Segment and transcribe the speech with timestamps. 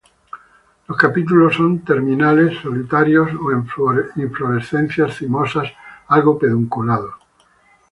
[0.87, 3.67] Los capítulos son terminales, solitarios o en
[4.15, 5.71] inflorescencias cimosas,
[6.07, 7.13] algo pedunculados.